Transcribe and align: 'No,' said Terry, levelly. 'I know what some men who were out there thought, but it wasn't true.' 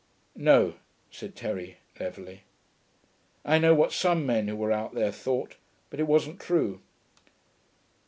'No,' 0.35 0.77
said 1.11 1.35
Terry, 1.35 1.77
levelly. 1.99 2.41
'I 3.45 3.59
know 3.59 3.75
what 3.75 3.91
some 3.91 4.25
men 4.25 4.47
who 4.47 4.55
were 4.55 4.71
out 4.71 4.95
there 4.95 5.11
thought, 5.11 5.57
but 5.91 5.99
it 5.99 6.07
wasn't 6.07 6.39
true.' 6.39 6.81